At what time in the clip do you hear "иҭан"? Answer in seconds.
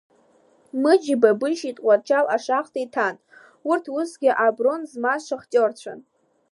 2.85-3.15